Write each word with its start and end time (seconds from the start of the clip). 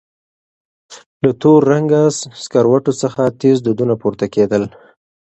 له 1.23 1.31
تور 1.41 1.59
رنګه 1.71 2.01
سکروټو 2.43 2.91
څخه 3.01 3.21
تېز 3.41 3.57
دودونه 3.61 3.93
پورته 4.01 4.25
کېدل. 4.35 4.63